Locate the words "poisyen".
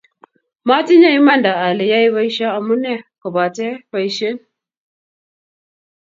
3.89-4.35